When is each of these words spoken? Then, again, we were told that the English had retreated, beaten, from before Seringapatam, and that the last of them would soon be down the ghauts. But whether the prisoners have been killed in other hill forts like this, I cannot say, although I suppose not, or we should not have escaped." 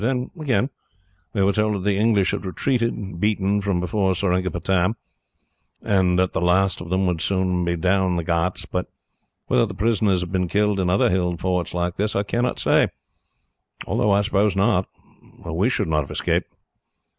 Then, 0.01 0.31
again, 0.39 0.71
we 1.31 1.43
were 1.43 1.51
told 1.53 1.75
that 1.75 1.83
the 1.83 1.95
English 1.95 2.31
had 2.31 2.43
retreated, 2.43 3.19
beaten, 3.19 3.61
from 3.61 3.79
before 3.79 4.15
Seringapatam, 4.15 4.95
and 5.83 6.17
that 6.17 6.33
the 6.33 6.41
last 6.41 6.81
of 6.81 6.89
them 6.89 7.05
would 7.05 7.21
soon 7.21 7.63
be 7.63 7.75
down 7.75 8.15
the 8.15 8.23
ghauts. 8.23 8.65
But 8.65 8.87
whether 9.45 9.67
the 9.67 9.75
prisoners 9.75 10.21
have 10.21 10.31
been 10.31 10.47
killed 10.47 10.79
in 10.79 10.89
other 10.89 11.11
hill 11.11 11.37
forts 11.37 11.75
like 11.75 11.97
this, 11.97 12.15
I 12.15 12.23
cannot 12.23 12.57
say, 12.57 12.87
although 13.85 14.09
I 14.09 14.21
suppose 14.21 14.55
not, 14.55 14.89
or 15.43 15.53
we 15.55 15.69
should 15.69 15.87
not 15.87 16.01
have 16.01 16.09
escaped." 16.09 16.51